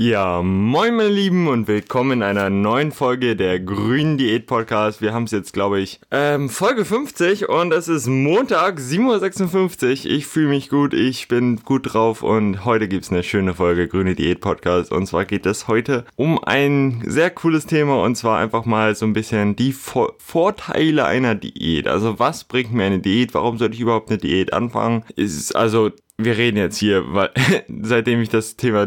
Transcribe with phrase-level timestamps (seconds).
[0.00, 5.02] Ja, moin meine Lieben und willkommen in einer neuen Folge der Grünen Diät Podcast.
[5.02, 10.12] Wir haben es jetzt, glaube ich, ähm, Folge 50 und es ist Montag, 7.56 Uhr.
[10.12, 13.88] Ich fühle mich gut, ich bin gut drauf und heute gibt es eine schöne Folge
[13.88, 14.92] Grüne Diät Podcast.
[14.92, 19.04] Und zwar geht es heute um ein sehr cooles Thema und zwar einfach mal so
[19.04, 21.88] ein bisschen die Vor Vorteile einer Diät.
[21.88, 23.34] Also was bringt mir eine Diät?
[23.34, 25.02] Warum sollte ich überhaupt eine Diät anfangen?
[25.16, 25.90] Ist also
[26.20, 27.30] wir reden jetzt hier, weil
[27.82, 28.86] seitdem ich das Thema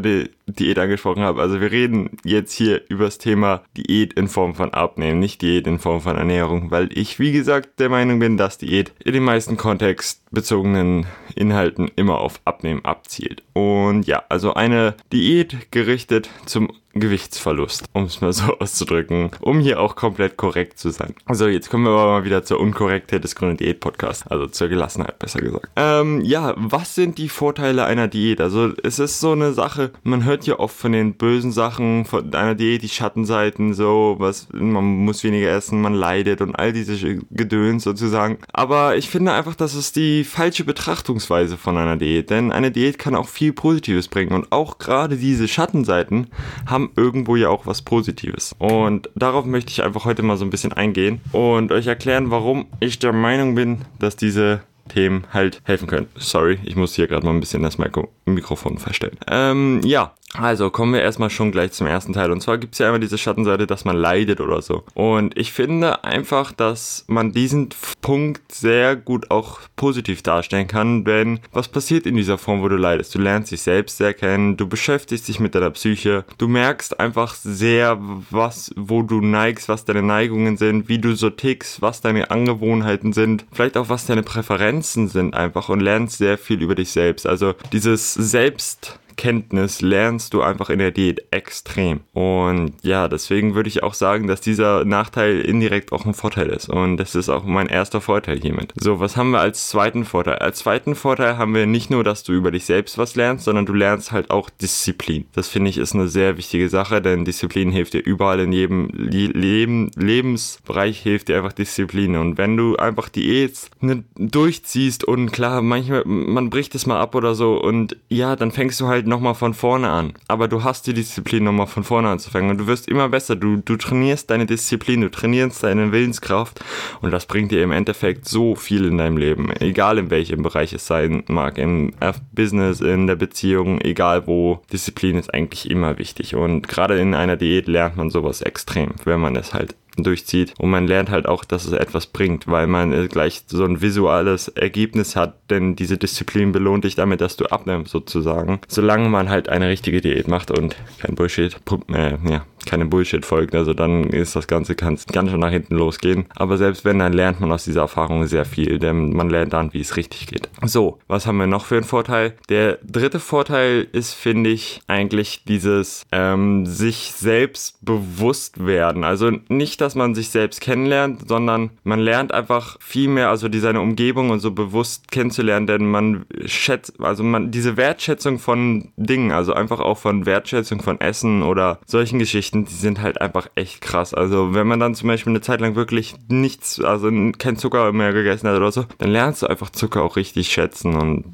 [0.54, 4.74] Diät angesprochen habe, also wir reden jetzt hier über das Thema Diät in Form von
[4.74, 8.58] Abnehmen, nicht Diät in Form von Ernährung, weil ich, wie gesagt, der Meinung bin, dass
[8.58, 11.06] Diät in den meisten kontextbezogenen
[11.36, 13.44] Inhalten immer auf Abnehmen abzielt.
[13.54, 19.80] Und ja, also eine Diät gerichtet zum Gewichtsverlust, um es mal so auszudrücken, um hier
[19.80, 21.16] auch komplett korrekt zu sein.
[21.26, 24.68] Also jetzt kommen wir aber mal wieder zur Unkorrektheit des Grüne Diät Podcasts, also zur
[24.68, 25.70] Gelassenheit besser gesagt.
[25.76, 28.42] Ähm, ja, was sind die Vorteile einer Diät?
[28.42, 32.34] Also es ist so eine Sache, man hört ja oft von den bösen Sachen von
[32.34, 37.20] einer Diät, die Schattenseiten, so was, man muss weniger essen, man leidet und all diese
[37.32, 38.38] Gedöns sozusagen.
[38.54, 42.98] Aber ich finde einfach, das ist die falsche Betrachtungsweise von einer Diät, denn eine Diät
[42.98, 46.28] kann auch viel Positives bringen und auch gerade diese Schattenseiten
[46.66, 48.56] haben irgendwo ja auch was Positives.
[48.60, 52.66] Und darauf möchte ich einfach heute mal so ein bisschen eingehen und euch erklären, warum
[52.80, 56.08] ich der Meinung bin, dass diese Themen halt helfen können.
[56.16, 59.18] Sorry, ich muss hier gerade mal ein bisschen das Mikro Mikrofon verstellen.
[59.28, 62.32] Ähm, ja, also kommen wir erstmal schon gleich zum ersten Teil.
[62.32, 64.84] Und zwar gibt es ja immer diese Schattenseite, dass man leidet oder so.
[64.94, 67.70] Und ich finde einfach, dass man diesen
[68.02, 72.78] Punkt sehr gut auch positiv darstellen kann, wenn was passiert in dieser Form, wo du
[72.78, 73.14] leidest.
[73.14, 77.36] Du lernst dich selbst sehr kennen, du beschäftigst dich mit deiner Psyche, du merkst einfach
[77.36, 77.98] sehr,
[78.30, 83.12] was, wo du neigst, was deine Neigungen sind, wie du so tickst, was deine Angewohnheiten
[83.12, 87.28] sind, vielleicht auch was deine Präferenzen sind einfach und lernst sehr viel über dich selbst.
[87.28, 92.02] Also dieses Selbst Kenntnis lernst du einfach in der Diät extrem.
[92.14, 96.70] Und ja, deswegen würde ich auch sagen, dass dieser Nachteil indirekt auch ein Vorteil ist.
[96.70, 98.74] Und das ist auch mein erster Vorteil hiermit.
[98.76, 100.36] So, was haben wir als zweiten Vorteil?
[100.36, 103.66] Als zweiten Vorteil haben wir nicht nur, dass du über dich selbst was lernst, sondern
[103.66, 105.26] du lernst halt auch Disziplin.
[105.34, 108.90] Das finde ich ist eine sehr wichtige Sache, denn Disziplin hilft dir überall in jedem
[108.94, 112.16] Leben, Lebensbereich hilft dir einfach Disziplin.
[112.16, 113.70] Und wenn du einfach Diät
[114.16, 118.80] durchziehst und klar, manchmal, man bricht es mal ab oder so und ja, dann fängst
[118.80, 120.14] du halt halt nochmal von vorne an.
[120.28, 123.36] Aber du hast die Disziplin nochmal von vorne anzufangen und du wirst immer besser.
[123.36, 126.64] Du, du trainierst deine Disziplin, du trainierst deine Willenskraft
[127.02, 129.52] und das bringt dir im Endeffekt so viel in deinem Leben.
[129.60, 131.58] Egal in welchem Bereich es sein mag.
[131.58, 131.94] Im
[132.32, 134.62] Business, in der Beziehung, egal wo.
[134.72, 139.20] Disziplin ist eigentlich immer wichtig und gerade in einer Diät lernt man sowas extrem, wenn
[139.20, 140.54] man es halt durchzieht.
[140.58, 144.48] Und man lernt halt auch, dass es etwas bringt, weil man gleich so ein visuelles
[144.50, 148.62] Ergebnis hat, denn diese Disziplin belohnt dich damit, dass du abnimmst sozusagen.
[148.68, 151.58] Solange man halt eine richtige Diät macht und kein Bullshit,
[151.94, 155.76] äh, ja, keine Bullshit folgt, also dann ist das Ganze ganz, ganz schön nach hinten
[155.76, 156.26] losgehen.
[156.36, 159.74] Aber selbst wenn, dann lernt man aus dieser Erfahrung sehr viel, denn man lernt dann,
[159.74, 160.50] wie es richtig geht.
[160.64, 162.34] So, was haben wir noch für einen Vorteil?
[162.50, 169.04] Der dritte Vorteil ist, finde ich, eigentlich dieses ähm, sich selbst bewusst werden.
[169.04, 173.60] Also nicht, dass man sich selbst kennenlernt, sondern man lernt einfach viel mehr, also die
[173.60, 179.32] seine Umgebung und so bewusst kennenzulernen, denn man schätzt, also man diese Wertschätzung von Dingen,
[179.32, 183.50] also einfach auch von Wertschätzung von Essen oder solchen Geschichten Geschichten, die sind halt einfach
[183.56, 184.14] echt krass.
[184.14, 188.14] Also wenn man dann zum Beispiel eine Zeit lang wirklich nichts, also kein Zucker mehr
[188.14, 191.26] gegessen hat oder so, dann lernst du einfach Zucker auch richtig schätzen und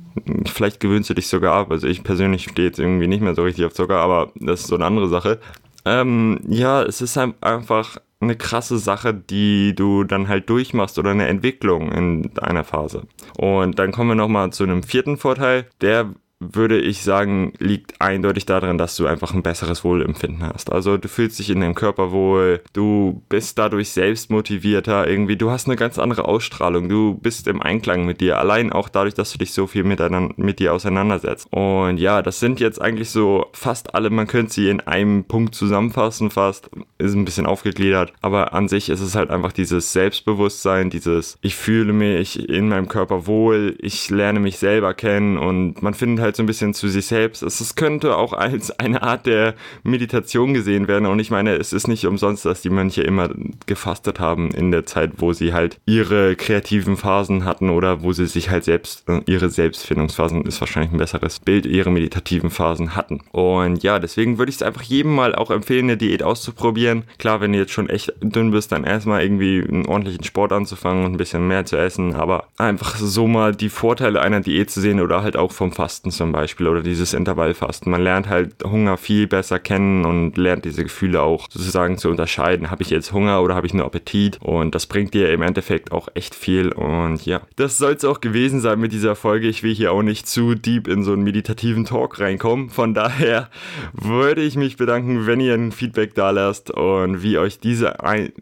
[0.49, 1.71] vielleicht gewöhnst du dich sogar ab.
[1.71, 4.67] Also ich persönlich stehe jetzt irgendwie nicht mehr so richtig auf Zucker, aber das ist
[4.67, 5.39] so eine andere Sache.
[5.85, 11.11] Ähm, ja, es ist halt einfach eine krasse Sache, die du dann halt durchmachst oder
[11.11, 13.03] eine Entwicklung in einer Phase.
[13.37, 18.45] Und dann kommen wir nochmal zu einem vierten Vorteil, der würde ich sagen, liegt eindeutig
[18.45, 20.71] darin, dass du einfach ein besseres Wohlempfinden hast.
[20.71, 25.49] Also du fühlst dich in deinem Körper wohl, du bist dadurch selbst motivierter, irgendwie, du
[25.49, 29.31] hast eine ganz andere Ausstrahlung, du bist im Einklang mit dir, allein auch dadurch, dass
[29.31, 31.47] du dich so viel miteinander, mit dir auseinandersetzt.
[31.51, 35.55] Und ja, das sind jetzt eigentlich so fast alle, man könnte sie in einem Punkt
[35.55, 36.69] zusammenfassen fast,
[36.99, 41.55] ist ein bisschen aufgegliedert, aber an sich ist es halt einfach dieses Selbstbewusstsein, dieses, ich
[41.55, 46.26] fühle mich in meinem Körper wohl, ich lerne mich selber kennen und man findet halt
[46.27, 47.41] halt so ein bisschen zu sich selbst.
[47.41, 51.07] Es könnte auch als eine Art der Meditation gesehen werden.
[51.07, 53.29] Und ich meine, es ist nicht umsonst, dass die Mönche immer
[53.65, 58.27] gefastet haben in der Zeit, wo sie halt ihre kreativen Phasen hatten oder wo sie
[58.27, 63.21] sich halt selbst, äh, ihre Selbstfindungsphasen ist wahrscheinlich ein besseres Bild, ihre meditativen Phasen hatten.
[63.31, 67.03] Und ja, deswegen würde ich es einfach jedem mal auch empfehlen, eine Diät auszuprobieren.
[67.17, 71.05] Klar, wenn du jetzt schon echt dünn bist, dann erstmal irgendwie einen ordentlichen Sport anzufangen
[71.05, 74.81] und ein bisschen mehr zu essen, aber einfach so mal die Vorteile einer Diät zu
[74.81, 77.91] sehen oder halt auch vom Fasten zum Beispiel oder dieses Intervallfasten.
[77.91, 82.69] Man lernt halt Hunger viel besser kennen und lernt diese Gefühle auch sozusagen zu unterscheiden.
[82.71, 84.39] Habe ich jetzt Hunger oder habe ich nur Appetit?
[84.41, 86.71] Und das bringt dir im Endeffekt auch echt viel.
[86.71, 89.47] Und ja, das soll es auch gewesen sein mit dieser Folge.
[89.47, 92.69] Ich will hier auch nicht zu deep in so einen meditativen Talk reinkommen.
[92.69, 93.49] Von daher
[93.93, 98.33] würde ich mich bedanken, wenn ihr ein Feedback da lasst und wie euch diese, ein,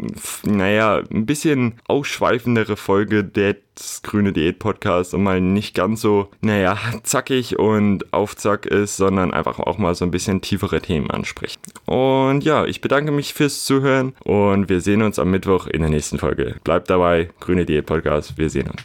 [0.43, 3.55] naja, ein bisschen ausschweifendere Folge der
[4.03, 9.33] grüne Diät Podcast und mal nicht ganz so, naja, zackig und auf Zack ist, sondern
[9.33, 11.59] einfach auch mal so ein bisschen tiefere Themen anspricht.
[11.85, 15.89] Und ja, ich bedanke mich fürs Zuhören und wir sehen uns am Mittwoch in der
[15.89, 16.57] nächsten Folge.
[16.63, 18.83] Bleibt dabei, grüne Diät Podcast, wir sehen uns.